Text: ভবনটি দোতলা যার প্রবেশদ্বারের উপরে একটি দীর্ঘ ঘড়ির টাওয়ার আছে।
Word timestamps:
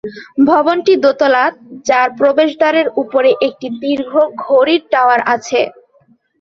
ভবনটি 0.47 0.93
দোতলা 1.03 1.43
যার 1.87 2.07
প্রবেশদ্বারের 2.19 2.87
উপরে 3.01 3.29
একটি 3.47 3.67
দীর্ঘ 3.81 4.11
ঘড়ির 4.43 4.81
টাওয়ার 4.91 5.21
আছে। 5.35 5.59